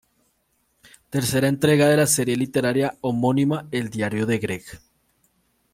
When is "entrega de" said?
1.47-1.95